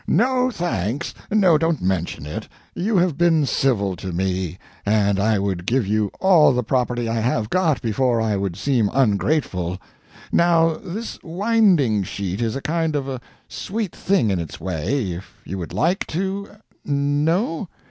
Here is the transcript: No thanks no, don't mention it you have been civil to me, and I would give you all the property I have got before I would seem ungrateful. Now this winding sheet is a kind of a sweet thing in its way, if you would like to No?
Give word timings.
No 0.07 0.49
thanks 0.49 1.13
no, 1.29 1.59
don't 1.59 1.79
mention 1.79 2.25
it 2.25 2.47
you 2.73 2.97
have 2.97 3.19
been 3.19 3.45
civil 3.45 3.95
to 3.97 4.11
me, 4.11 4.57
and 4.83 5.19
I 5.19 5.37
would 5.37 5.67
give 5.67 5.85
you 5.85 6.09
all 6.19 6.53
the 6.53 6.63
property 6.63 7.07
I 7.07 7.19
have 7.19 7.51
got 7.51 7.83
before 7.83 8.19
I 8.19 8.35
would 8.35 8.55
seem 8.55 8.89
ungrateful. 8.93 9.79
Now 10.31 10.73
this 10.83 11.19
winding 11.21 12.01
sheet 12.01 12.41
is 12.41 12.55
a 12.55 12.61
kind 12.63 12.95
of 12.95 13.07
a 13.07 13.21
sweet 13.47 13.95
thing 13.95 14.31
in 14.31 14.39
its 14.39 14.59
way, 14.59 15.11
if 15.11 15.39
you 15.45 15.59
would 15.59 15.71
like 15.71 16.07
to 16.07 16.49
No? 16.83 17.67